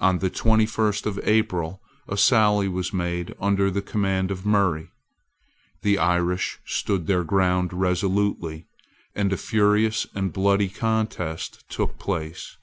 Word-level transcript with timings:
On 0.00 0.18
the 0.18 0.30
twenty 0.30 0.66
first 0.66 1.06
of 1.06 1.16
April 1.22 1.80
a 2.08 2.16
sally 2.16 2.66
was 2.66 2.92
made 2.92 3.36
under 3.38 3.70
the 3.70 3.82
command 3.82 4.32
of 4.32 4.44
Murray. 4.44 4.90
The 5.82 5.96
Irish 5.96 6.58
stood 6.66 7.06
their 7.06 7.22
ground 7.22 7.72
resolutely; 7.72 8.66
and 9.14 9.32
a 9.32 9.36
furious 9.36 10.08
and 10.12 10.32
bloody 10.32 10.68
contest 10.68 11.62
took 11.68 12.00
place. 12.00 12.56